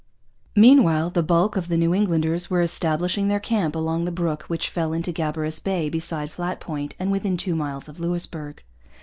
[0.55, 4.67] Meanwhile the bulk of the New Englanders were establishing their camp along the brook which
[4.67, 8.63] fell into Gabarus Bay beside Flat Point and within two miles of Louisbourg.